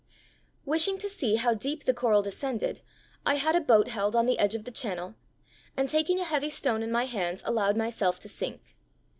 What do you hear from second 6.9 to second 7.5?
my hands